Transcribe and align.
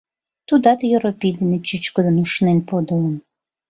Тудат 0.47 0.79
Йоропий 0.91 1.33
дене 1.39 1.57
чӱчкыдын 1.67 2.15
ушнен 2.23 2.59
подылын. 2.69 3.15